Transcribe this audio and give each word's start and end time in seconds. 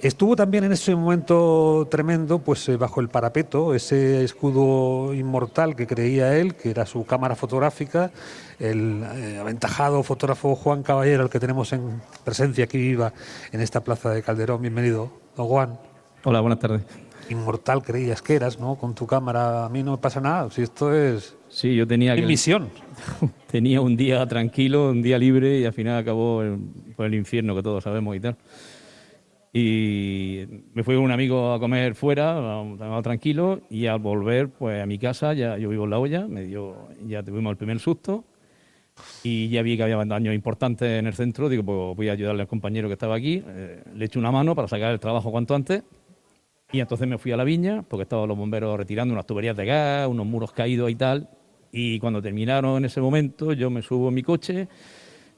Estuvo 0.00 0.36
también 0.36 0.62
en 0.62 0.70
ese 0.70 0.94
momento 0.94 1.88
tremendo, 1.90 2.38
pues 2.38 2.68
eh, 2.68 2.76
bajo 2.76 3.00
el 3.00 3.08
parapeto, 3.08 3.74
ese 3.74 4.22
escudo 4.22 5.12
inmortal 5.12 5.74
que 5.74 5.88
creía 5.88 6.38
él, 6.38 6.54
que 6.54 6.70
era 6.70 6.86
su 6.86 7.04
cámara 7.04 7.34
fotográfica, 7.34 8.12
el 8.60 9.02
eh, 9.16 9.38
aventajado 9.40 10.04
fotógrafo 10.04 10.54
Juan 10.54 10.84
Caballero, 10.84 11.24
el 11.24 11.30
que 11.30 11.40
tenemos 11.40 11.72
en 11.72 12.00
presencia 12.22 12.64
aquí 12.64 12.78
viva 12.78 13.12
en 13.50 13.60
esta 13.60 13.82
plaza 13.82 14.10
de 14.10 14.22
Calderón. 14.22 14.62
Bienvenido, 14.62 15.10
don 15.36 15.48
Juan. 15.48 15.80
Hola, 16.22 16.40
buenas 16.42 16.60
tardes. 16.60 16.82
Inmortal 17.28 17.82
creías 17.82 18.22
que 18.22 18.36
eras, 18.36 18.60
¿no? 18.60 18.76
Con 18.76 18.94
tu 18.94 19.04
cámara, 19.04 19.64
a 19.64 19.68
mí 19.68 19.82
no 19.82 19.92
me 19.92 19.98
pasa 19.98 20.20
nada, 20.20 20.48
si 20.50 20.62
esto 20.62 20.94
es... 20.94 21.34
Sí, 21.48 21.74
yo 21.74 21.88
tenía... 21.88 22.14
Mi 22.14 22.22
misión. 22.22 22.70
tenía 23.50 23.80
un 23.80 23.96
día 23.96 24.24
tranquilo, 24.28 24.90
un 24.90 25.02
día 25.02 25.18
libre 25.18 25.58
y 25.58 25.64
al 25.64 25.72
final 25.72 25.98
acabó 25.98 26.40
por 26.94 27.06
el 27.06 27.14
infierno 27.14 27.56
que 27.56 27.64
todos 27.64 27.82
sabemos 27.82 28.14
y 28.14 28.20
tal. 28.20 28.36
Y 29.52 30.44
me 30.74 30.82
fui 30.82 30.94
con 30.94 31.04
un 31.04 31.10
amigo 31.10 31.52
a 31.52 31.58
comer 31.58 31.94
fuera, 31.94 32.62
tranquilo, 33.02 33.62
y 33.70 33.86
al 33.86 33.98
volver 33.98 34.50
pues 34.50 34.82
a 34.82 34.86
mi 34.86 34.98
casa, 34.98 35.32
ya 35.32 35.56
yo 35.56 35.70
vivo 35.70 35.84
en 35.84 35.90
La 35.90 35.98
olla, 35.98 36.26
me 36.28 36.42
dio, 36.42 36.88
ya 37.06 37.22
tuvimos 37.22 37.50
el 37.52 37.56
primer 37.56 37.78
susto, 37.78 38.24
y 39.22 39.48
ya 39.48 39.62
vi 39.62 39.76
que 39.76 39.84
había 39.84 39.96
daños 40.04 40.34
importantes 40.34 40.98
en 40.98 41.06
el 41.06 41.14
centro, 41.14 41.48
digo, 41.48 41.62
pues 41.62 41.96
voy 41.96 42.08
a 42.08 42.12
ayudarle 42.12 42.42
al 42.42 42.48
compañero 42.48 42.88
que 42.88 42.94
estaba 42.94 43.14
aquí, 43.14 43.42
eh, 43.46 43.82
le 43.94 44.04
eché 44.04 44.18
una 44.18 44.30
mano 44.30 44.54
para 44.54 44.68
sacar 44.68 44.92
el 44.92 45.00
trabajo 45.00 45.30
cuanto 45.30 45.54
antes, 45.54 45.82
y 46.70 46.80
entonces 46.80 47.08
me 47.08 47.16
fui 47.16 47.32
a 47.32 47.36
la 47.38 47.44
viña, 47.44 47.82
porque 47.88 48.02
estaban 48.02 48.28
los 48.28 48.36
bomberos 48.36 48.76
retirando 48.76 49.14
unas 49.14 49.26
tuberías 49.26 49.56
de 49.56 49.64
gas, 49.64 50.08
unos 50.08 50.26
muros 50.26 50.52
caídos 50.52 50.90
y 50.90 50.94
tal, 50.94 51.30
y 51.72 51.98
cuando 52.00 52.20
terminaron 52.20 52.76
en 52.76 52.84
ese 52.84 53.00
momento, 53.00 53.54
yo 53.54 53.70
me 53.70 53.80
subo 53.80 54.08
en 54.08 54.14
mi 54.14 54.22
coche, 54.22 54.68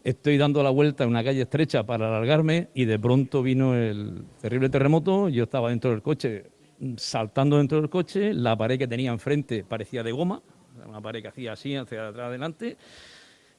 Estoy 0.02 0.38
dando 0.38 0.62
la 0.62 0.70
vuelta 0.70 1.04
en 1.04 1.10
una 1.10 1.22
calle 1.22 1.42
estrecha 1.42 1.82
para 1.84 2.08
alargarme 2.08 2.68
y 2.74 2.86
de 2.86 2.98
pronto 2.98 3.42
vino 3.42 3.74
el 3.74 4.24
terrible 4.40 4.70
terremoto. 4.70 5.28
Yo 5.28 5.44
estaba 5.44 5.68
dentro 5.68 5.90
del 5.90 6.00
coche, 6.00 6.46
saltando 6.96 7.58
dentro 7.58 7.78
del 7.78 7.90
coche. 7.90 8.32
La 8.32 8.56
pared 8.56 8.78
que 8.78 8.88
tenía 8.88 9.10
enfrente 9.10 9.62
parecía 9.62 10.02
de 10.02 10.12
goma, 10.12 10.42
una 10.88 11.02
pared 11.02 11.20
que 11.20 11.28
hacía 11.28 11.52
así, 11.52 11.76
hacia 11.76 12.08
atrás, 12.08 12.28
adelante. 12.28 12.78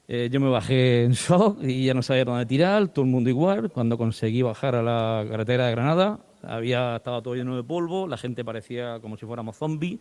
Eh, 0.08 0.28
yo 0.32 0.40
me 0.40 0.48
bajé 0.48 1.04
en 1.04 1.12
shock 1.12 1.62
y 1.62 1.86
ya 1.86 1.94
no 1.94 2.02
sabía 2.02 2.24
dónde 2.24 2.44
tirar, 2.44 2.88
todo 2.88 3.04
el 3.04 3.10
mundo 3.12 3.30
igual. 3.30 3.70
Cuando 3.70 3.96
conseguí 3.96 4.42
bajar 4.42 4.74
a 4.74 4.82
la 4.82 5.24
carretera 5.30 5.66
de 5.66 5.70
Granada, 5.70 6.18
había, 6.42 6.96
estaba 6.96 7.22
todo 7.22 7.36
lleno 7.36 7.54
de 7.54 7.62
polvo, 7.62 8.08
la 8.08 8.16
gente 8.16 8.44
parecía 8.44 8.98
como 9.00 9.16
si 9.16 9.26
fuéramos 9.26 9.56
zombies 9.56 10.00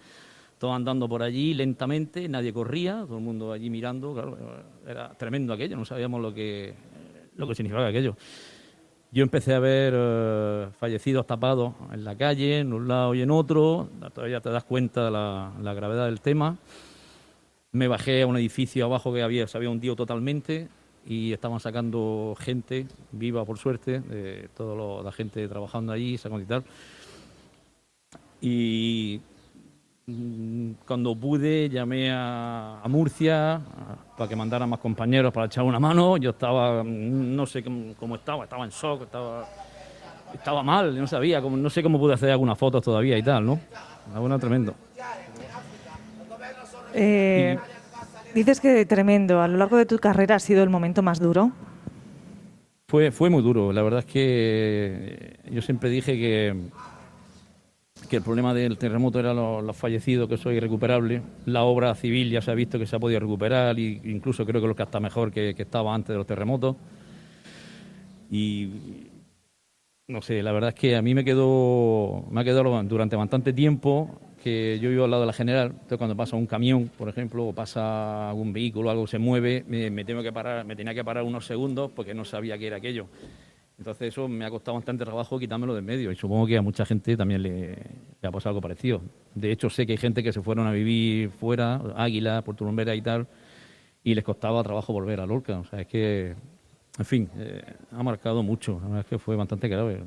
todos 0.62 0.76
andando 0.76 1.10
por 1.10 1.24
allí 1.24 1.56
lentamente, 1.56 2.30
nadie 2.30 2.54
corría, 2.54 3.04
todo 3.08 3.18
el 3.18 3.24
mundo 3.24 3.52
allí 3.52 3.72
mirando, 3.72 4.14
claro, 4.14 4.38
era 4.88 5.10
tremendo 5.16 5.54
aquello, 5.54 5.76
no 5.76 5.86
sabíamos 5.86 6.22
lo 6.22 6.32
que, 6.36 6.76
lo 7.36 7.48
que 7.48 7.56
significaba 7.56 7.88
aquello. 7.88 8.16
Yo 9.12 9.24
empecé 9.24 9.56
a 9.56 9.60
ver 9.60 9.92
eh, 9.98 10.68
fallecidos 10.80 11.26
tapados 11.26 11.74
en 11.92 12.04
la 12.04 12.16
calle, 12.16 12.60
en 12.60 12.74
un 12.74 12.88
lado 12.88 13.16
y 13.16 13.24
en 13.24 13.32
otro, 13.32 13.90
todavía 14.14 14.40
te 14.40 14.52
das 14.52 14.64
cuenta 14.64 15.06
de 15.06 15.10
la, 15.10 15.74
gravedad 15.74 16.06
del 16.06 16.22
tema. 16.22 16.56
Me 17.72 17.88
bajé 17.88 18.22
a 18.22 18.28
un 18.28 18.38
edificio 18.38 18.86
abajo 18.86 19.12
que 19.12 19.24
había, 19.24 19.48
se 19.48 19.58
había 19.58 19.72
hundido 19.72 19.96
totalmente 19.96 20.68
y 21.08 21.34
estaban 21.34 21.60
sacando 21.60 22.36
gente 22.38 22.86
viva, 23.14 23.44
por 23.46 23.58
suerte, 23.58 24.00
de 24.02 24.48
toda 24.56 25.02
la 25.02 25.12
gente 25.12 25.48
trabajando 25.48 25.92
allí, 25.92 26.20
sacando 26.20 26.44
y 26.44 26.46
tal. 26.46 26.64
Y 28.42 29.22
cuando 30.86 31.16
pude 31.16 31.70
llamé 31.70 32.12
a, 32.12 32.82
Murcia 32.88 33.62
para 34.18 34.28
que 34.28 34.36
mandaran 34.36 34.70
más 34.70 34.80
compañeros 34.80 35.34
para 35.34 35.46
echar 35.46 35.64
una 35.64 35.80
mano. 35.80 36.18
Yo 36.18 36.32
estaba, 36.32 36.84
mm, 36.84 37.36
no 37.36 37.46
sé 37.46 37.64
cómo, 37.64 38.16
estaba, 38.16 38.44
estaba 38.44 38.66
en 38.66 38.72
shock, 38.72 39.04
estaba, 39.04 39.48
estaba 40.34 40.64
mal, 40.64 40.98
no 40.98 41.08
sabía, 41.08 41.42
no 41.42 41.70
sé 41.70 41.82
cómo 41.84 42.00
pude 42.00 42.14
hacer 42.14 42.32
algunas 42.32 42.58
fotos 42.58 42.84
todavía 42.84 43.18
y 43.18 43.24
tal, 43.24 43.46
¿no? 43.46 43.60
Bueno, 44.16 44.38
tremendo. 44.40 44.76
Eh, 46.94 47.58
dices 48.34 48.60
que 48.60 48.86
tremendo. 48.86 49.42
A 49.42 49.48
lo 49.48 49.58
largo 49.58 49.78
de 49.78 49.86
tu 49.86 49.98
carrera 50.00 50.36
ha 50.36 50.40
sido 50.40 50.64
el 50.64 50.70
momento 50.70 51.02
más 51.02 51.20
duro. 51.20 51.52
Fue, 52.88 53.12
fue 53.12 53.30
muy 53.30 53.42
duro. 53.42 53.72
La 53.72 53.82
verdad 53.82 54.00
es 54.00 54.06
que 54.06 55.40
yo 55.50 55.62
siempre 55.62 55.90
dije 55.90 56.18
que 56.18 56.56
que 58.10 58.18
el 58.18 58.24
problema 58.24 58.54
del 58.54 58.78
terremoto 58.78 59.20
era 59.20 59.34
los, 59.34 59.76
fallecidos, 59.76 60.28
que 60.28 60.36
eso 60.36 60.50
es 60.52 60.58
irrecuperable. 60.58 61.22
La 61.46 61.64
obra 61.64 61.96
civil 61.96 62.30
ya 62.30 62.42
se 62.42 62.52
ha 62.52 62.56
visto 62.56 62.78
que 62.78 62.86
se 62.86 62.96
ha 62.96 63.00
podido 63.00 63.20
recuperar, 63.20 63.78
e 63.78 64.02
incluso 64.04 64.46
creo 64.46 64.62
que 64.62 64.68
lo 64.68 64.76
que 64.76 64.84
está 64.84 65.00
mejor 65.00 65.32
que, 65.32 65.56
estaba 65.58 65.94
antes 65.94 66.10
de 66.10 66.18
los 66.18 66.28
terremotos. 66.28 66.76
Y 68.30 68.70
no 70.08 70.22
sé, 70.22 70.42
la 70.44 70.52
verdad 70.52 70.70
es 70.70 70.76
que 70.76 70.96
a 70.96 71.02
mí 71.02 71.14
me 71.14 71.24
quedó, 71.24 72.26
me 72.32 72.42
ha 72.42 72.44
quedado 72.44 72.84
durante 72.84 73.16
bastante 73.16 73.54
tiempo 73.54 74.20
que 74.44 74.80
yo 74.82 74.90
vivo 74.90 75.04
al 75.04 75.12
lado 75.12 75.22
de 75.22 75.28
la 75.28 75.34
general, 75.34 75.68
entonces 75.72 75.98
cuando 76.00 76.16
pasa 76.16 76.36
un 76.36 76.48
camión, 76.48 76.90
por 76.98 77.08
ejemplo, 77.08 77.46
o 77.46 77.54
pasa 77.54 78.30
algún 78.30 78.52
vehículo, 78.52 78.90
algo 78.90 79.06
se 79.06 79.20
mueve, 79.20 79.64
me 79.68 80.04
tengo 80.04 80.24
que 80.24 80.34
parar, 80.34 80.66
me 80.66 80.76
tenía 80.76 80.96
que 80.96 81.04
parar 81.04 81.24
unos 81.24 81.46
segundos 81.46 81.92
porque 81.96 82.16
no 82.16 82.26
sabía 82.26 82.58
qué 82.58 82.68
era 82.68 82.78
aquello. 82.78 83.06
Entonces 83.82 84.10
eso 84.10 84.28
me 84.28 84.46
ha 84.46 84.50
costado 84.52 84.76
bastante 84.76 85.04
trabajo 85.04 85.40
quitármelo 85.40 85.74
de 85.74 85.82
medio 85.82 86.12
y 86.12 86.16
supongo 86.16 86.46
que 86.46 86.56
a 86.56 86.62
mucha 86.62 86.86
gente 86.86 87.18
también 87.18 87.42
le, 87.42 87.76
ha 88.22 88.30
pasado 88.30 88.52
algo 88.52 88.62
parecido. 88.62 89.02
De 89.34 89.52
hecho 89.52 89.72
sé 89.72 89.88
que 89.88 89.94
hay 89.94 89.98
gente 89.98 90.22
que 90.22 90.32
se 90.32 90.40
fueron 90.40 90.68
a 90.68 90.72
vivir 90.72 91.32
fuera, 91.32 91.82
Águila, 91.96 92.44
Puerto 92.44 92.64
Lumbera 92.64 92.94
y 92.94 93.02
tal, 93.02 93.26
y 94.04 94.14
les 94.14 94.24
costaba 94.24 94.62
trabajo 94.62 94.94
volver 94.94 95.20
a 95.20 95.26
Lorca. 95.26 95.58
O 95.58 95.66
sea, 95.66 95.82
es 95.82 95.88
que, 95.88 96.36
en 97.00 97.06
fin, 97.06 97.28
eh, 97.40 97.64
ha 97.92 98.04
marcado 98.04 98.44
mucho. 98.44 98.74
La 98.74 98.86
verdad 98.86 99.00
es 99.00 99.08
que 99.08 99.18
fue 99.18 99.36
bastante 99.36 99.68
grave. 99.68 100.04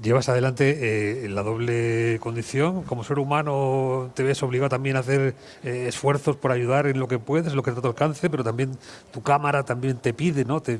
Llevas 0.00 0.28
adelante 0.28 1.24
eh, 1.24 1.28
la 1.28 1.42
doble 1.42 2.18
condición. 2.20 2.84
Como 2.84 3.02
ser 3.02 3.18
humano 3.18 4.12
te 4.14 4.22
ves 4.22 4.40
obligado 4.44 4.68
también 4.68 4.94
a 4.96 5.00
hacer 5.00 5.34
eh, 5.64 5.86
esfuerzos 5.88 6.36
por 6.36 6.52
ayudar 6.52 6.86
en 6.86 7.00
lo 7.00 7.08
que 7.08 7.18
puedes, 7.18 7.52
lo 7.52 7.64
que 7.64 7.72
te 7.72 7.84
alcance, 7.84 8.30
pero 8.30 8.44
también 8.44 8.70
tu 9.12 9.22
cámara 9.22 9.64
también 9.64 9.96
te 9.96 10.14
pide, 10.14 10.44
¿no? 10.44 10.60
Te, 10.62 10.78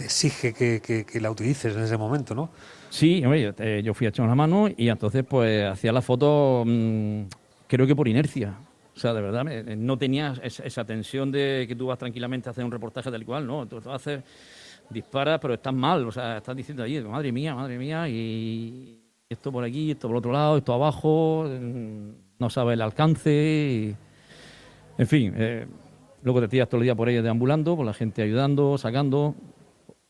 exige 0.00 0.52
que, 0.52 1.20
la 1.20 1.30
utilices 1.30 1.76
en 1.76 1.82
ese 1.82 1.96
momento, 1.96 2.34
¿no? 2.34 2.50
Sí, 2.88 3.22
eh, 3.24 3.82
yo, 3.84 3.94
fui 3.94 4.06
a 4.06 4.10
echar 4.10 4.26
una 4.26 4.34
mano 4.34 4.68
y 4.76 4.88
entonces 4.88 5.24
pues 5.28 5.64
hacía 5.70 5.92
la 5.92 6.02
foto 6.02 6.64
mm, 6.66 7.22
creo 7.68 7.86
que 7.86 7.94
por 7.94 8.08
inercia. 8.08 8.56
O 8.96 8.98
sea, 8.98 9.14
de 9.14 9.22
verdad, 9.22 9.44
no 9.76 9.96
tenía 9.96 10.34
esa, 10.42 10.84
tensión 10.84 11.30
de 11.30 11.66
que 11.68 11.76
tú 11.76 11.86
vas 11.86 11.98
tranquilamente 11.98 12.48
a 12.48 12.52
hacer 12.52 12.64
un 12.64 12.72
reportaje 12.72 13.10
tal 13.10 13.24
cual, 13.24 13.46
¿no? 13.46 13.66
Tú, 13.66 13.80
tú 13.80 13.90
haces 13.90 14.22
disparas, 14.90 15.38
pero 15.40 15.54
estás 15.54 15.72
mal, 15.72 16.06
o 16.06 16.12
sea, 16.12 16.38
estás 16.38 16.56
diciendo 16.56 16.82
ahí, 16.82 17.00
madre 17.02 17.32
mía, 17.32 17.54
madre 17.54 17.78
mía, 17.78 18.08
y 18.08 19.00
esto 19.28 19.52
por 19.52 19.64
aquí, 19.64 19.92
esto 19.92 20.08
por 20.08 20.16
otro 20.16 20.32
lado, 20.32 20.58
esto 20.58 20.74
abajo, 20.74 21.46
no 22.38 22.50
sabes 22.50 22.74
el 22.74 22.82
alcance, 22.82 23.96
en 24.98 25.06
fin, 25.06 25.32
eh, 25.36 25.66
luego 26.22 26.40
te 26.40 26.48
tiras 26.48 26.68
todo 26.68 26.80
el 26.80 26.84
día 26.84 26.94
por 26.94 27.08
ahí 27.08 27.20
deambulando, 27.22 27.74
por 27.74 27.86
la 27.86 27.94
gente 27.94 28.22
ayudando, 28.22 28.76
sacando. 28.76 29.34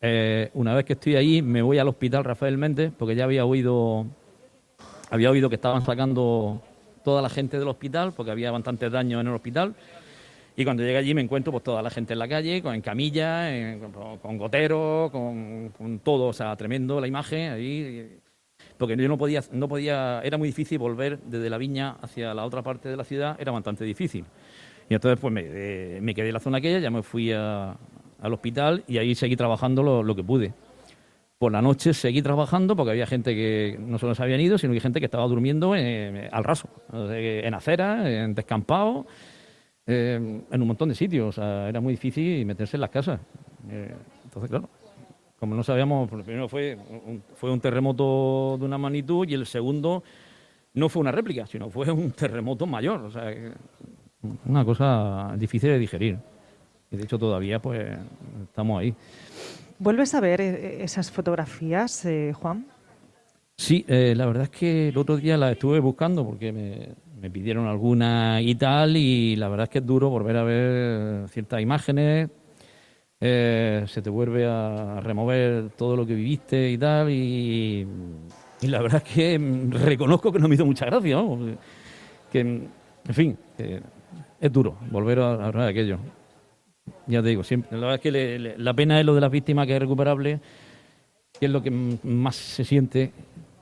Eh, 0.01 0.51
una 0.55 0.75
vez 0.75 0.85
que 0.85 0.95
estoy 0.95 1.15
ahí, 1.17 1.43
me 1.43 1.63
voy 1.63 1.79
al 1.79 1.87
hospital 1.87 2.25
Rafael 2.25 2.59
Méndez, 2.59 2.93
porque 2.99 3.15
ya 3.15 3.25
había 3.25 3.45
oído, 3.45 4.07
había 5.11 5.31
oído 5.31 5.49
que 5.49 5.57
estaban 5.57 5.85
sacando 5.85 6.63
toda 7.05 7.23
la 7.23 7.29
gente 7.29 7.59
del 7.59 7.69
hospital, 7.69 8.13
porque 8.17 8.33
había 8.33 8.51
bastantes 8.51 8.91
daños 8.91 9.21
en 9.21 9.29
el 9.29 9.35
hospital. 9.35 9.75
Y 10.57 10.65
cuando 10.65 10.83
llegué 10.83 10.99
allí 10.99 11.15
me 11.15 11.21
encuentro 11.21 11.53
pues 11.53 11.65
toda 11.65 11.83
la 11.83 11.91
gente 11.91 12.13
en 12.13 12.19
la 12.19 12.29
calle, 12.29 12.63
con, 12.63 12.75
en 12.75 12.81
camilla, 12.81 13.49
con, 14.21 14.39
gotero, 14.39 15.09
con, 15.13 16.01
todo, 16.03 16.29
o 16.29 16.33
sea, 16.33 16.57
tremendo 16.57 17.01
la 17.01 17.07
imagen 17.07 17.53
ahí. 17.53 18.19
Porque 18.77 18.97
yo 18.97 19.09
no 19.09 19.17
podía, 19.17 19.43
no 19.53 19.69
podía, 19.69 20.21
era 20.23 20.39
muy 20.39 20.49
difícil 20.49 20.79
volver 20.79 21.19
desde 21.21 21.49
la 21.51 21.59
viña 21.59 21.97
hacia 22.03 22.35
la 22.35 22.45
otra 22.45 22.63
parte 22.63 22.89
de 22.89 22.97
la 22.97 23.05
ciudad, 23.05 23.37
era 23.41 23.53
bastante 23.53 23.85
difícil. 23.85 24.25
Y 24.89 24.95
entonces 24.95 25.19
pues 25.21 25.33
me, 25.33 25.43
eh, 25.45 25.99
me 26.03 26.15
quedé 26.15 26.29
en 26.29 26.35
la 26.35 26.41
zona 26.41 26.59
aquella, 26.59 26.79
ya 26.79 26.91
me 26.91 27.03
fui 27.03 27.33
al 27.33 27.77
hospital 28.21 28.85
y 28.87 28.99
ahí 28.99 29.15
seguí 29.15 29.37
trabajando 29.37 30.03
lo, 30.03 30.17
que 30.17 30.25
pude. 30.25 30.53
Por 31.39 31.53
la 31.53 31.63
noche 31.63 31.95
seguí 31.95 32.21
trabajando 32.21 32.77
porque 32.77 32.91
había 32.91 33.07
gente 33.07 33.35
que 33.35 33.79
no 33.81 33.99
solo 33.99 34.15
se 34.15 34.23
habían 34.23 34.41
ido, 34.41 34.59
sino 34.59 34.75
que 34.75 34.81
gente 34.81 35.01
que 35.01 35.07
estaba 35.07 35.27
durmiendo 35.27 35.73
al 35.73 36.45
raso, 36.45 36.69
en 36.93 37.55
acera, 37.55 38.25
en 38.25 38.35
descampado 38.35 39.07
eh, 39.93 40.15
en 40.51 40.63
un 40.63 40.69
montón 40.69 40.89
de 40.89 40.95
sitios. 40.95 41.37
era 41.39 41.81
muy 41.81 41.95
difícil 41.95 42.47
meterse 42.47 42.77
en 42.77 42.83
las 42.83 42.91
casas. 42.91 43.21
Eh, 43.69 43.93
entonces, 44.25 44.49
claro, 44.49 44.69
como 45.39 45.55
no 45.55 45.65
sabíamos, 45.65 46.09
pues, 46.09 46.21
el 46.21 46.25
primero 46.25 46.49
fue 46.49 46.77
un, 46.77 47.23
fue 47.35 47.51
un 47.51 47.61
terremoto 47.61 48.57
de 48.59 48.65
una 48.65 48.79
magnitud 48.79 49.27
y 49.29 49.35
el 49.35 49.47
segundo 49.47 50.05
no 50.75 50.89
fue 50.89 51.01
una 51.01 51.11
réplica, 51.11 51.47
sino 51.47 51.71
fue 51.71 51.91
un 51.91 52.11
terremoto 52.13 52.67
mayor. 52.67 53.01
O 53.01 53.11
sea, 53.11 53.35
una 54.45 54.65
cosa 54.65 55.35
difícil 55.37 55.71
de 55.71 55.79
digerir. 55.79 56.19
Y 56.93 56.97
de 56.97 57.03
hecho 57.05 57.19
todavía 57.19 57.61
pues 57.61 57.99
estamos 58.45 58.81
ahí. 58.81 58.95
¿Vuelves 59.79 60.15
a 60.15 60.21
ver 60.21 60.41
eh, 60.41 60.85
esas 60.85 61.11
fotografías, 61.11 62.07
Juan? 62.35 62.67
Sí, 63.57 63.85
la 63.89 64.25
verdad 64.25 64.45
es 64.45 64.51
que 64.51 64.89
el 64.89 64.97
otro 64.97 65.17
día 65.17 65.37
las 65.37 65.53
estuve 65.53 65.81
buscando 65.81 66.25
porque 66.25 66.51
me, 66.51 66.95
me 67.21 67.31
pidieron 67.31 67.67
alguna 67.67 68.41
y 68.43 68.55
tal, 68.55 68.97
y 68.97 69.37
la 69.37 69.49
verdad 69.49 69.65
es 69.65 69.71
que 69.71 69.79
es 69.79 69.87
duro 69.87 70.09
volver 70.11 70.37
a 70.37 70.43
ver 70.45 71.29
ciertas 71.29 71.61
imágenes. 71.61 72.31
eh, 73.21 73.85
se 73.87 74.01
te 74.03 74.09
vuelve 74.11 74.47
a 74.47 75.01
remover 75.01 75.71
todo 75.77 75.95
lo 75.97 76.07
que 76.07 76.15
viviste 76.15 76.71
y 76.71 76.79
tal, 76.79 77.11
y, 77.11 77.87
y 78.63 78.67
la 78.67 78.81
verdad 78.81 79.03
es 79.05 79.13
que 79.15 79.39
reconozco 79.71 80.33
que 80.33 80.39
no 80.39 80.49
me 80.49 80.55
hizo 80.55 80.65
mucha 80.65 80.87
gracia, 80.87 81.19
que, 82.33 82.41
en 82.41 82.69
fin, 83.15 83.37
es 84.41 84.53
duro 84.53 84.77
volver 84.91 85.19
a 85.21 85.51
de 85.53 85.69
aquello. 85.69 85.99
Ya 87.07 87.23
te 87.23 87.29
digo, 87.29 87.45
siempre, 87.45 87.73
la 87.73 87.87
verdad 87.87 87.95
es 87.97 88.01
que 88.01 88.11
le- 88.11 88.59
la 88.59 88.73
pena 88.75 88.99
es 88.99 89.05
lo 89.07 89.15
de 89.15 89.21
las 89.21 89.31
víctimas 89.31 89.67
que 89.67 89.75
es 89.75 89.81
recuperable, 89.81 90.41
que 91.39 91.47
es 91.47 91.53
lo 91.53 91.63
que 91.63 91.71
más 91.71 92.37
se 92.37 92.65
siente. 92.65 93.13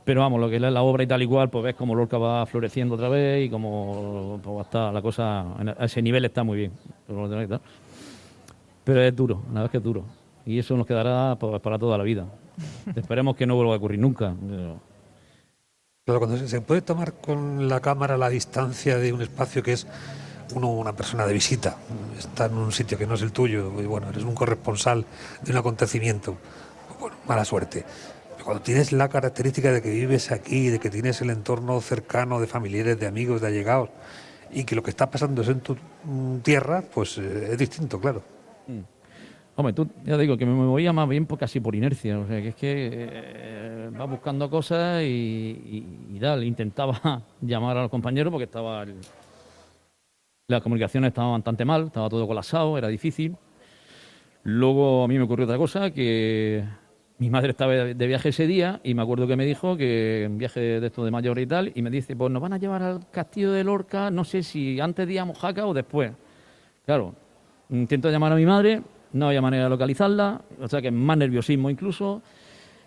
Pero 0.08 0.22
vamos, 0.22 0.40
lo 0.40 0.48
que 0.48 0.56
es 0.56 0.62
la 0.62 0.80
obra 0.80 1.02
y 1.02 1.06
tal 1.06 1.20
igual, 1.20 1.50
pues 1.50 1.62
ves 1.64 1.74
como 1.74 1.94
Lorca 1.94 2.16
va 2.16 2.46
floreciendo 2.46 2.94
otra 2.94 3.10
vez 3.10 3.44
y 3.46 3.50
como 3.50 4.40
pues, 4.42 4.64
está 4.64 4.90
la 4.90 5.02
cosa, 5.02 5.44
en- 5.60 5.68
a 5.68 5.84
ese 5.84 6.00
nivel 6.00 6.24
está 6.24 6.42
muy 6.44 6.56
bien. 6.56 6.72
Pero, 8.84 9.04
y 9.04 9.06
es 9.06 9.14
duro, 9.14 9.42
la 9.48 9.52
verdad 9.52 9.64
es 9.66 9.70
que 9.70 9.76
es 9.76 9.82
duro. 9.84 10.04
Y 10.46 10.58
eso 10.58 10.74
nos 10.78 10.86
quedará 10.86 11.36
pues, 11.38 11.60
para 11.60 11.78
toda 11.78 11.98
la 11.98 12.04
vida. 12.04 12.24
Esperemos 12.96 13.36
que 13.36 13.44
no 13.46 13.54
vuelva 13.56 13.74
a 13.74 13.76
ocurrir 13.76 13.98
nunca. 14.00 14.34
pero- 14.48 14.80
Claro, 16.06 16.20
cuando 16.20 16.38
se- 16.38 16.48
se 16.48 16.62
puede 16.62 16.80
tomar 16.80 17.12
con 17.20 17.68
la 17.68 17.80
cámara 17.80 18.16
la 18.16 18.30
distancia 18.30 18.96
de 18.96 19.12
un 19.12 19.20
espacio 19.20 19.62
que 19.62 19.72
es 19.74 19.86
uno 20.54 20.68
una 20.72 20.94
persona 20.94 21.26
de 21.26 21.34
visita, 21.34 21.76
está 22.18 22.46
en 22.46 22.54
un 22.56 22.72
sitio 22.72 22.96
que 22.96 23.06
no 23.06 23.12
es 23.12 23.20
el 23.20 23.32
tuyo, 23.32 23.70
y 23.78 23.84
bueno, 23.84 24.08
eres 24.08 24.24
un 24.24 24.34
corresponsal 24.34 25.04
de 25.42 25.52
un 25.52 25.58
acontecimiento, 25.58 26.38
bueno, 26.98 27.14
mala 27.28 27.44
suerte. 27.44 27.84
Cuando 28.48 28.62
tienes 28.62 28.92
la 28.92 29.10
característica 29.10 29.70
de 29.70 29.82
que 29.82 29.90
vives 29.90 30.32
aquí, 30.32 30.70
de 30.70 30.78
que 30.78 30.88
tienes 30.88 31.20
el 31.20 31.28
entorno 31.28 31.78
cercano 31.82 32.40
de 32.40 32.46
familiares, 32.46 32.98
de 32.98 33.06
amigos, 33.06 33.42
de 33.42 33.48
allegados, 33.48 33.90
y 34.50 34.64
que 34.64 34.74
lo 34.74 34.82
que 34.82 34.88
está 34.88 35.10
pasando 35.10 35.42
es 35.42 35.48
en 35.48 35.60
tu 35.60 35.76
mm, 36.04 36.38
tierra, 36.38 36.82
pues 36.94 37.18
eh, 37.18 37.48
es 37.52 37.58
distinto, 37.58 38.00
claro. 38.00 38.22
Hombre, 39.54 39.74
tú, 39.74 39.86
ya 40.02 40.16
digo 40.16 40.38
que 40.38 40.46
me 40.46 40.54
movía 40.54 40.94
más 40.94 41.06
bien 41.10 41.26
por, 41.26 41.38
casi 41.38 41.60
por 41.60 41.74
inercia. 41.74 42.18
O 42.18 42.26
sea, 42.26 42.40
que 42.40 42.48
es 42.48 42.54
que 42.54 42.88
eh, 42.90 43.90
vas 43.92 44.08
buscando 44.08 44.48
cosas 44.48 45.02
y, 45.02 45.06
y- 46.08 46.16
y 46.16 46.18
tal. 46.18 46.42
Intentaba 46.42 47.20
llamar 47.42 47.76
a 47.76 47.82
los 47.82 47.90
compañeros 47.90 48.30
porque 48.30 48.44
estaba. 48.44 48.84
el- 48.84 48.94
las 50.48 50.62
comunicaciones 50.62 51.08
estaban 51.08 51.32
bastante 51.32 51.66
mal, 51.66 51.88
estaba 51.88 52.08
todo 52.08 52.26
colapsado, 52.26 52.78
era 52.78 52.88
difícil. 52.88 53.36
Luego 54.44 55.04
a 55.04 55.08
mí 55.08 55.18
me 55.18 55.24
ocurrió 55.24 55.44
otra 55.44 55.58
cosa, 55.58 55.90
que 55.90 56.64
mi 57.18 57.30
madre 57.30 57.50
estaba 57.50 57.72
de 57.72 58.06
viaje 58.06 58.28
ese 58.28 58.46
día 58.46 58.80
y 58.84 58.94
me 58.94 59.02
acuerdo 59.02 59.26
que 59.26 59.36
me 59.36 59.44
dijo 59.44 59.76
que 59.76 60.28
viaje 60.32 60.60
de 60.80 60.86
esto 60.86 61.04
de 61.04 61.10
mayor 61.10 61.38
y 61.38 61.46
tal, 61.46 61.72
y 61.74 61.82
me 61.82 61.90
dice, 61.90 62.14
pues 62.14 62.30
nos 62.30 62.40
van 62.40 62.52
a 62.52 62.58
llevar 62.58 62.82
al 62.82 63.10
castillo 63.10 63.50
de 63.52 63.64
Lorca, 63.64 64.10
no 64.10 64.24
sé 64.24 64.42
si 64.42 64.78
antes 64.80 65.06
de 65.06 65.14
ir 65.14 65.24
Mojaca 65.24 65.66
o 65.66 65.74
después. 65.74 66.12
Claro, 66.86 67.14
intento 67.70 68.10
llamar 68.10 68.32
a 68.32 68.36
mi 68.36 68.46
madre, 68.46 68.82
no 69.12 69.26
había 69.28 69.42
manera 69.42 69.64
de 69.64 69.70
localizarla, 69.70 70.40
o 70.60 70.68
sea 70.68 70.80
que 70.80 70.90
más 70.90 71.18
nerviosismo 71.18 71.70
incluso. 71.70 72.22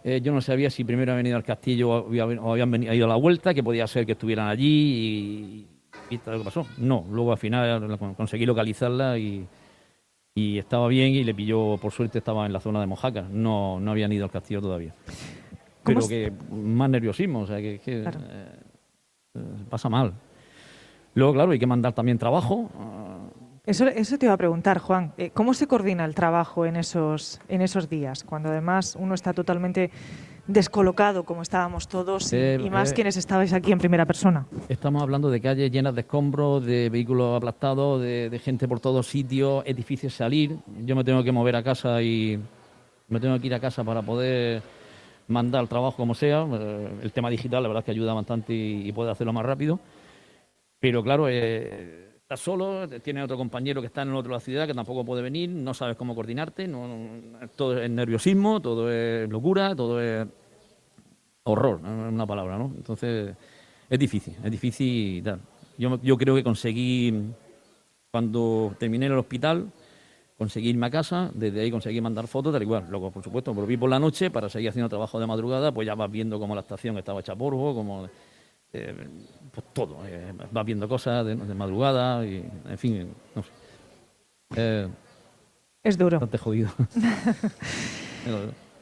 Eh, 0.04 0.20
yo 0.24 0.34
no 0.34 0.42
sabía 0.42 0.70
si 0.70 0.84
primero 0.84 1.12
habían 1.12 1.28
ido 1.28 1.36
al 1.38 1.44
castillo 1.44 1.90
o 1.90 2.08
había- 2.08 2.26
o 2.26 2.54
habían 2.54 2.72
venido, 2.72 2.94
ido 2.94 3.06
a 3.06 3.10
la 3.10 3.16
vuelta, 3.18 3.54
que 3.54 3.62
podía 3.62 3.86
ser 3.86 4.06
que 4.06 4.14
estuvieran 4.14 4.48
allí 4.48 5.66
y, 6.10 6.16
y 6.16 6.18
tal, 6.20 6.34
lo 6.36 6.40
que 6.40 6.46
pasó. 6.46 6.66
No, 6.78 7.06
luego 7.12 7.34
al 7.34 7.38
final 7.38 8.00
conseguí 8.18 8.46
localizarla 8.46 9.20
y, 9.20 9.46
y 10.36 10.58
estaba 10.58 10.88
bien 10.88 11.10
y 11.14 11.24
le 11.24 11.34
pilló, 11.34 11.78
por 11.78 11.92
suerte 11.92 12.20
estaba 12.20 12.46
en 12.46 12.54
la 12.54 12.60
zona 12.60 12.80
de 12.80 12.88
Mojaca, 12.88 13.24
no, 13.30 13.80
no 13.80 13.92
habían 13.92 14.12
ido 14.12 14.26
al 14.26 14.32
castillo 14.32 14.62
todavía. 14.62 14.94
¿Cómo 15.84 15.84
Pero 15.84 16.00
es- 16.00 16.08
que 16.08 16.32
más 16.54 16.90
nerviosismo, 16.90 17.42
o 17.42 17.48
sea 17.48 17.58
que, 17.58 17.80
que, 17.80 18.02
Claro. 18.02 18.20
eh, 18.24 18.60
eh, 19.36 19.40
pasa 19.70 19.90
mal. 19.90 20.14
Luego, 21.16 21.34
claro, 21.34 21.52
hay 21.52 21.60
que 21.60 21.68
mandar 21.68 21.94
también 21.94 22.18
trabajo. 22.18 22.70
ah, 22.80 23.18
Eso, 23.66 23.86
eso 23.88 24.18
te 24.18 24.26
iba 24.26 24.34
a 24.34 24.38
preguntar, 24.38 24.80
Juan. 24.80 25.14
Eh, 25.18 25.30
¿Cómo 25.34 25.54
se 25.54 25.68
coordina 25.68 26.04
el 26.06 26.16
trabajo 26.16 26.66
en 26.66 26.76
esos, 26.78 27.40
en 27.48 27.62
esos 27.62 27.90
días? 27.90 28.24
Cuando 28.24 28.50
además 28.50 28.96
uno 29.00 29.14
está 29.14 29.34
totalmente 29.34 29.92
descolocado, 30.48 31.24
como 31.24 31.42
estábamos 31.42 31.88
todos, 31.88 32.34
y, 32.34 32.36
Eh, 32.36 32.60
y 32.64 32.70
más 32.70 32.92
eh. 32.92 32.96
quienes 32.96 33.18
estabais 33.18 33.54
aquí 33.54 33.72
en 33.72 33.78
primera 33.80 34.06
persona. 34.06 34.46
Estamos 34.70 35.02
hablando 35.02 35.30
de 35.30 35.40
calles 35.40 35.72
llenas 35.72 35.96
de 35.96 36.02
escombros, 36.02 36.66
de 36.66 36.90
vehículos 36.90 37.38
aplastados, 37.38 38.02
de, 38.02 38.30
de 38.30 38.40
gente 38.40 38.68
por 38.68 38.80
todos 38.80 39.08
sitios, 39.08 39.64
es 39.66 39.76
difícil 39.76 40.10
salir. 40.12 40.58
Yo 40.86 40.96
me 40.96 41.04
tengo 41.04 41.24
que 41.24 41.32
mover 41.32 41.56
a 41.56 41.64
casa 41.64 42.02
y 42.02 42.40
me 43.08 43.20
tengo 43.20 43.40
que 43.40 43.48
ir 43.48 43.54
a 43.54 43.60
casa 43.60 43.84
para 43.84 44.02
poder 44.02 44.62
mandar 45.28 45.62
el 45.62 45.70
trabajo 45.70 45.96
como 45.98 46.14
sea. 46.14 46.46
Eh, 46.52 46.90
El 47.04 47.12
tema 47.12 47.30
digital, 47.30 47.64
la 47.64 47.70
verdad 47.70 47.82
es 47.82 47.86
que 47.86 47.92
ayuda 47.92 48.14
bastante 48.14 48.54
y, 48.54 48.88
y 48.88 48.92
puede 48.92 49.12
hacerlo 49.12 49.34
más 49.34 49.46
rápido. 49.46 49.80
Pero 50.80 51.04
claro, 51.04 51.28
eh, 51.30 52.11
estás 52.32 52.46
solo, 52.46 52.88
tienes 52.88 53.26
otro 53.26 53.36
compañero 53.36 53.82
que 53.82 53.88
está 53.88 54.04
en 54.04 54.10
el 54.10 54.16
otro 54.16 54.30
de 54.30 54.38
la 54.38 54.40
ciudad 54.40 54.66
que 54.66 54.74
tampoco 54.74 55.04
puede 55.04 55.22
venir, 55.22 55.50
no 55.50 55.74
sabes 55.74 55.98
cómo 55.98 56.16
coordinarte, 56.16 56.66
no- 56.66 56.88
todo 57.58 57.78
es 57.82 57.90
nerviosismo, 57.90 58.62
todo 58.62 58.90
es 58.90 59.30
locura, 59.30 59.76
todo 59.76 60.02
es 60.02 60.26
horror, 61.44 61.82
es 61.84 62.14
una 62.14 62.26
palabra, 62.26 62.58
¿no? 62.58 62.72
Entonces, 62.74 63.36
es 63.90 64.00
difícil, 64.00 64.34
es 64.42 64.50
difícil 64.50 65.18
y 65.18 65.22
tal. 65.22 65.42
Yo, 65.78 66.00
yo 66.02 66.18
creo 66.18 66.34
que 66.34 66.42
conseguí, 66.44 67.14
cuando 68.12 68.74
terminé 68.80 69.08
en 69.08 69.12
el 69.12 69.18
hospital, 69.18 69.70
conseguí 70.38 70.70
irme 70.70 70.86
a 70.86 70.90
casa, 70.90 71.32
desde 71.34 71.60
ahí 71.60 71.70
conseguí 71.70 72.00
mandar 72.00 72.28
fotos, 72.28 72.54
tal 72.54 72.62
igual. 72.62 72.86
Luego, 72.90 73.12
por 73.12 73.26
supuesto, 73.26 73.54
volví 73.54 73.76
por 73.76 73.90
la 73.90 74.00
noche 74.00 74.32
para 74.32 74.48
seguir 74.48 74.70
haciendo 74.70 74.88
trabajo 74.88 75.20
de 75.20 75.28
madrugada, 75.28 75.74
pues 75.74 75.86
ya 75.86 75.96
vas 75.96 76.10
viendo 76.10 76.40
cómo 76.40 76.56
la 76.56 76.62
estación 76.62 76.98
estaba 76.98 77.20
hecha 77.20 77.36
polvo, 77.36 77.76
como 77.76 78.08
eh, 78.72 78.96
pues 79.52 79.66
todo, 79.74 79.98
eh, 80.06 80.34
vas 80.52 80.66
viendo 80.66 80.88
cosas 80.88 81.26
de, 81.26 81.36
de 81.36 81.54
madrugada 81.54 82.26
y, 82.26 82.44
en 82.70 82.78
fin, 82.78 83.14
no 83.36 83.44
sé. 83.44 83.50
Eh, 84.56 84.88
Es 85.84 85.98
duro. 85.98 86.20
bastante 86.20 86.38
jodido. 86.38 86.70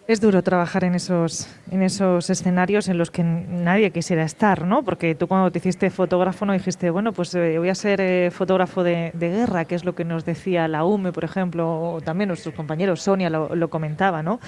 Es 0.07 0.19
duro 0.19 0.41
trabajar 0.41 0.83
en 0.85 0.95
esos, 0.95 1.47
en 1.69 1.83
esos 1.83 2.31
escenarios 2.31 2.87
en 2.87 2.97
los 2.97 3.11
que 3.11 3.21
nadie 3.23 3.91
quisiera 3.91 4.23
estar, 4.23 4.65
¿no? 4.65 4.81
Porque 4.81 5.13
tú 5.13 5.27
cuando 5.27 5.51
te 5.51 5.59
hiciste 5.59 5.91
fotógrafo 5.91 6.47
no 6.47 6.53
dijiste, 6.53 6.89
bueno, 6.89 7.13
pues 7.13 7.35
eh, 7.35 7.59
voy 7.59 7.69
a 7.69 7.75
ser 7.75 8.01
eh, 8.01 8.31
fotógrafo 8.31 8.81
de, 8.83 9.11
de 9.13 9.29
guerra, 9.29 9.65
que 9.65 9.75
es 9.75 9.85
lo 9.85 9.93
que 9.93 10.05
nos 10.05 10.25
decía 10.25 10.67
la 10.67 10.83
UME, 10.83 11.11
por 11.11 11.25
ejemplo, 11.25 11.93
o 11.93 12.01
también 12.01 12.29
nuestros 12.29 12.55
compañeros, 12.55 13.03
Sonia 13.03 13.29
lo, 13.29 13.55
lo 13.55 13.69
comentaba, 13.69 14.23
¿no? 14.23 14.39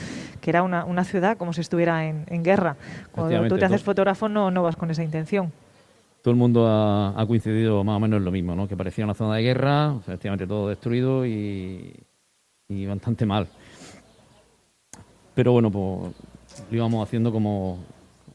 Que 0.41 0.49
era 0.49 0.63
una, 0.63 0.83
una 0.83 1.03
ciudad 1.03 1.37
como 1.37 1.53
si 1.53 1.61
estuviera 1.61 2.07
en, 2.07 2.25
en 2.29 2.41
guerra. 2.43 2.75
Cuando 3.11 3.47
tú 3.47 3.59
te 3.59 3.65
haces 3.65 3.83
fotógrafo 3.83 4.27
no, 4.29 4.49
no 4.49 4.63
vas 4.63 4.75
con 4.75 4.89
esa 4.89 5.03
intención. 5.03 5.53
Todo 6.21 6.31
el 6.31 6.37
mundo 6.37 6.67
ha, 6.67 7.19
ha 7.19 7.25
coincidido 7.25 7.83
más 7.83 7.97
o 7.97 7.99
menos 7.99 8.17
en 8.17 8.25
lo 8.25 8.31
mismo, 8.31 8.55
¿no? 8.55 8.67
Que 8.67 8.77
parecía 8.77 9.05
una 9.05 9.13
zona 9.13 9.35
de 9.35 9.43
guerra, 9.43 9.95
efectivamente 9.99 10.47
todo 10.47 10.69
destruido 10.69 11.25
y, 11.25 11.93
y 12.69 12.85
bastante 12.85 13.25
mal. 13.25 13.47
Pero 15.33 15.53
bueno, 15.53 15.71
pues 15.71 16.13
lo 16.69 16.77
íbamos 16.77 17.07
haciendo 17.07 17.31
como, 17.31 17.79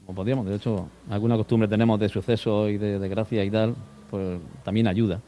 como 0.04 0.16
podíamos. 0.16 0.46
De 0.46 0.56
hecho, 0.56 0.88
alguna 1.10 1.36
costumbre 1.36 1.68
tenemos 1.68 2.00
de 2.00 2.08
sucesos 2.08 2.70
y 2.70 2.78
de 2.78 2.98
desgracia 2.98 3.44
y 3.44 3.50
tal, 3.50 3.74
pues 4.10 4.40
también 4.64 4.88
ayuda. 4.88 5.20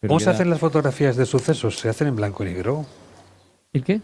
Pero 0.00 0.10
¿Cómo 0.10 0.20
se 0.20 0.30
hacen 0.30 0.50
las 0.50 0.60
fotografías 0.60 1.16
de 1.16 1.26
sucesos? 1.26 1.78
¿Se 1.78 1.88
hacen 1.88 2.08
en 2.08 2.16
blanco 2.16 2.44
y 2.44 2.46
negro? 2.46 2.86
¿El 3.72 3.82
qué? 3.82 4.00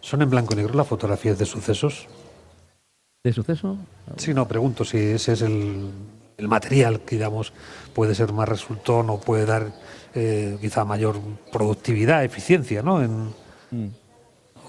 ¿Son 0.00 0.22
en 0.22 0.30
blanco 0.30 0.54
y 0.54 0.56
negro 0.56 0.74
las 0.74 0.86
fotografías 0.86 1.38
de 1.38 1.46
sucesos? 1.46 2.06
¿De 3.22 3.32
suceso? 3.32 3.78
Sí, 4.16 4.34
no, 4.34 4.46
pregunto 4.46 4.84
si 4.84 4.98
ese 4.98 5.32
es 5.32 5.42
el, 5.42 5.90
el 6.36 6.48
material 6.48 7.00
que, 7.00 7.16
digamos, 7.16 7.52
puede 7.94 8.14
ser 8.14 8.32
más 8.32 8.48
resultón 8.48 9.08
o 9.10 9.20
puede 9.20 9.46
dar 9.46 9.72
eh, 10.14 10.56
quizá 10.60 10.84
mayor 10.84 11.16
productividad, 11.52 12.24
eficiencia, 12.24 12.82
¿no? 12.82 13.02
En, 13.02 13.28
Mm. 13.70 13.88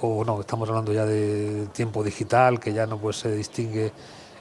o 0.01 0.23
no, 0.25 0.39
estamos 0.41 0.67
hablando 0.69 0.91
ya 0.93 1.05
de 1.05 1.67
tiempo 1.73 2.03
digital, 2.03 2.59
que 2.59 2.73
ya 2.73 2.87
no 2.87 2.97
pues, 2.97 3.17
se 3.17 3.35
distingue 3.35 3.91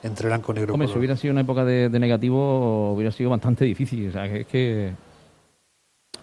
entre 0.02 0.28
blanco 0.28 0.52
y 0.52 0.54
negro. 0.57 0.75
Hombre, 0.75 0.88
si 0.88 0.99
hubiera 0.99 1.16
sido 1.16 1.33
una 1.33 1.43
época 1.43 1.64
de, 1.64 1.88
de 1.90 1.99
negativo, 1.99 2.93
hubiera 2.93 3.11
sido 3.12 3.31
bastante 3.31 3.64
difícil. 3.64 4.09
O 4.09 4.12
sea, 4.12 4.28
que 4.28 4.40
es 4.43 4.47
que 4.47 4.93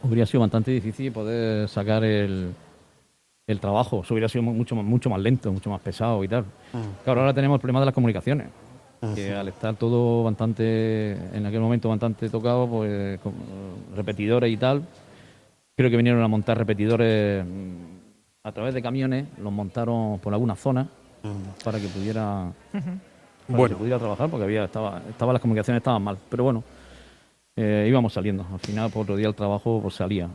hubiera 0.03 0.25
sido 0.25 0.41
bastante 0.41 0.71
difícil 0.71 1.11
poder 1.11 1.67
sacar 1.69 2.03
el, 2.03 2.51
el 3.47 3.59
trabajo. 3.59 4.01
Eso 4.03 4.13
hubiera 4.13 4.29
sido 4.29 4.43
mu- 4.43 4.53
mucho, 4.53 4.75
más- 4.75 4.85
mucho 4.85 5.09
más 5.09 5.19
lento, 5.19 5.51
mucho 5.51 5.69
más 5.69 5.81
pesado 5.81 6.23
y 6.23 6.27
tal. 6.27 6.43
Mm. 6.73 7.03
Claro, 7.03 7.21
ahora 7.21 7.33
tenemos 7.33 7.55
el 7.57 7.61
problema 7.61 7.79
de 7.81 7.85
las 7.87 7.95
comunicaciones. 7.95 8.47
Que 9.15 9.33
al 9.33 9.47
estar 9.47 9.75
todo 9.75 10.23
bastante, 10.23 11.13
en 11.35 11.45
aquel 11.45 11.59
momento 11.59 11.89
bastante 11.89 12.29
tocado, 12.29 12.67
pues 12.67 13.19
con, 13.21 13.33
repetidores 13.95 14.51
y 14.51 14.57
tal, 14.57 14.83
creo 15.75 15.89
que 15.89 15.97
vinieron 15.97 16.21
a 16.23 16.27
montar 16.27 16.57
repetidores 16.57 17.43
mm, 17.43 18.47
a 18.47 18.51
través 18.51 18.73
de 18.75 18.81
camiones, 18.81 19.25
los 19.41 19.51
montaron 19.51 20.19
por 20.19 20.33
algunas 20.33 20.59
zonas 20.59 20.87
Mm. 21.23 21.63
para 21.63 21.79
que 21.79 21.87
pudiera 21.87 22.51
para 22.71 22.83
que 22.83 23.53
Bueno. 23.53 23.75
se 23.75 23.79
pudiera 23.79 23.99
trabajar 23.99 24.27
porque 24.27 24.43
había 24.43 24.63
estaba, 24.63 25.01
estaba 25.07 25.33
las 25.33 25.41
comunicaciones 25.41 25.79
estaban 25.81 26.01
mal 26.01 26.17
pero 26.29 26.43
bueno 26.45 26.63
eh, 27.55 27.85
íbamos 27.87 28.13
saliendo 28.13 28.43
al 28.51 28.59
final 28.59 28.89
por 28.89 29.03
otro 29.03 29.15
día 29.15 29.27
el 29.27 29.35
trabajo 29.35 29.79
pues 29.83 29.93
salía 29.93 30.27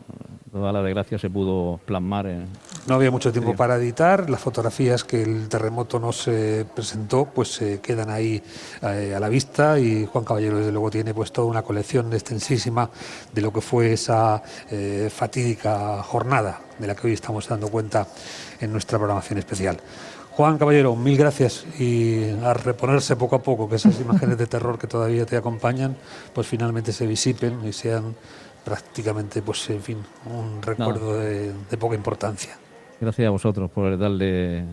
toda 0.56 0.72
la 0.72 0.82
desgracia 0.82 1.18
se 1.18 1.28
pudo 1.28 1.78
plasmar 1.84 2.26
en, 2.26 2.48
no 2.86 2.94
había 2.94 3.10
mucho 3.10 3.32
tiempo 3.32 3.54
para 3.54 3.76
editar. 3.76 4.30
Las 4.30 4.40
fotografías 4.40 5.04
que 5.04 5.22
el 5.22 5.48
terremoto 5.48 5.98
nos 5.98 6.28
eh, 6.28 6.64
presentó, 6.72 7.26
pues 7.26 7.60
eh, 7.60 7.80
quedan 7.82 8.10
ahí 8.10 8.42
eh, 8.80 9.12
a 9.14 9.20
la 9.20 9.28
vista 9.28 9.78
y 9.78 10.06
Juan 10.06 10.24
Caballero 10.24 10.58
desde 10.58 10.72
luego 10.72 10.90
tiene 10.90 11.12
pues 11.12 11.32
toda 11.32 11.48
una 11.48 11.62
colección 11.62 12.12
extensísima 12.12 12.88
de 13.32 13.42
lo 13.42 13.52
que 13.52 13.60
fue 13.60 13.92
esa 13.92 14.42
fatídica 15.10 16.02
jornada 16.02 16.60
de 16.78 16.86
la 16.86 16.94
que 16.94 17.08
hoy 17.08 17.12
estamos 17.12 17.48
dando 17.48 17.68
cuenta 17.68 18.06
en 18.60 18.72
nuestra 18.72 18.98
programación 18.98 19.38
especial. 19.38 19.78
Juan 20.30 20.58
Caballero, 20.58 20.94
mil 20.94 21.16
gracias 21.16 21.64
y 21.78 22.30
a 22.44 22.54
reponerse 22.54 23.16
poco 23.16 23.36
a 23.36 23.42
poco 23.42 23.68
que 23.68 23.76
esas 23.76 23.98
imágenes 24.00 24.38
de 24.38 24.46
terror 24.46 24.78
que 24.78 24.86
todavía 24.86 25.26
te 25.26 25.36
acompañan, 25.36 25.96
pues 26.32 26.46
finalmente 26.46 26.92
se 26.92 27.06
disipen 27.06 27.66
y 27.66 27.72
sean 27.72 28.14
prácticamente, 28.66 29.42
pues 29.42 29.70
en 29.70 29.80
fin, 29.80 29.98
un 30.24 30.60
recuerdo 30.60 31.20
de, 31.20 31.52
poca 31.78 31.94
importancia. 31.94 32.58
Gracias 33.00 33.28
a 33.28 33.30
vosotros 33.30 33.70
por 33.70 33.96
darle 33.96 34.64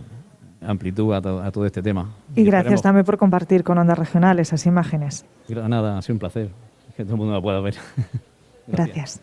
amplitud 0.62 1.14
a, 1.14 1.22
todo 1.52 1.66
este 1.68 1.84
tema. 1.84 2.10
Y, 2.36 2.44
gracias 2.44 2.82
también 2.82 3.06
por 3.06 3.20
compartir 3.20 3.64
con 3.64 3.78
Ondas 3.78 4.00
Regional 4.00 4.40
esas 4.40 4.66
imágenes. 4.66 5.26
Nada, 5.48 6.00
ha 6.00 6.02
sido 6.02 6.16
un 6.16 6.20
placer 6.20 6.50
que 6.98 7.04
todo 7.04 7.14
el 7.14 7.20
mundo 7.20 7.36
la 7.36 7.42
pueda 7.42 7.60
ver. 7.60 7.76
gracias. 8.68 9.22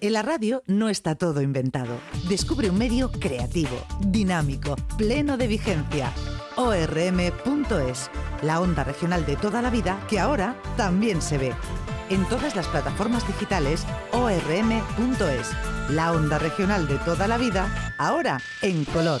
En 0.00 0.14
la 0.14 0.22
radio 0.22 0.62
no 0.66 0.88
está 0.88 1.14
todo 1.14 1.42
inventado. 1.42 1.94
Descubre 2.30 2.70
un 2.70 2.78
medio 2.78 3.10
creativo, 3.10 3.76
dinámico, 4.00 4.74
pleno 4.96 5.36
de 5.36 5.48
vigencia. 5.48 6.12
ORM.es, 6.56 8.10
la 8.42 8.60
onda 8.60 8.84
regional 8.84 9.26
de 9.26 9.36
toda 9.36 9.60
la 9.60 9.68
vida 9.68 10.00
que 10.08 10.18
ahora 10.18 10.56
también 10.78 11.20
se 11.20 11.36
ve. 11.36 11.52
En 12.10 12.26
todas 12.28 12.56
las 12.56 12.66
plataformas 12.68 13.26
digitales, 13.26 13.84
ORM.es, 14.12 15.50
la 15.90 16.12
onda 16.12 16.38
regional 16.38 16.88
de 16.88 16.96
toda 16.98 17.28
la 17.28 17.36
vida, 17.36 17.94
ahora 17.98 18.40
en 18.62 18.84
color. 18.86 19.20